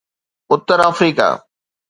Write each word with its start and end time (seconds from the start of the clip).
Uttar 0.51 0.79
Africa 0.89 1.29